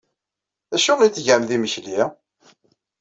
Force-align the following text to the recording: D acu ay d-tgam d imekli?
D 0.71 0.73
acu 0.77 0.91
ay 0.99 1.09
d-tgam 1.09 1.43
d 1.49 1.51
imekli? 1.55 2.01